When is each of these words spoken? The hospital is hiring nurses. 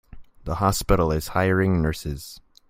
The 0.45 0.55
hospital 0.55 1.11
is 1.11 1.27
hiring 1.27 1.79
nurses. 1.79 2.41